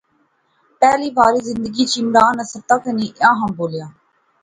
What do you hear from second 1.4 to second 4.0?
زندگیچ عمران نصرتا کنے ایہھاں بولیا